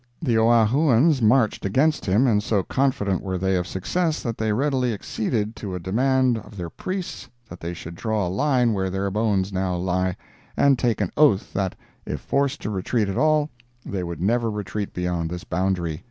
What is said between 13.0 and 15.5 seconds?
at all, they would never retreat beyond this